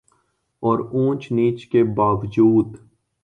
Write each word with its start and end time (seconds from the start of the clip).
اور 0.63 0.79
اونچ 0.91 1.31
نیچ 1.31 1.67
کے 1.67 1.83
باوجود 1.83 2.77